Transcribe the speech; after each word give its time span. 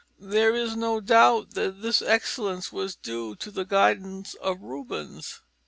There 0.19 0.55
is 0.55 0.75
no 0.75 0.99
doubt 0.99 1.51
that 1.51 1.83
this 1.83 2.01
excellence 2.01 2.73
was 2.73 2.95
due 2.95 3.35
to 3.35 3.51
the 3.51 3.65
guidance 3.65 4.33
of 4.33 4.59
Rubens. 4.63 5.41